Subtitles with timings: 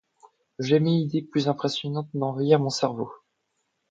[0.57, 3.11] Jamais idées plus impressionnantes n’envahirent mon cerveau!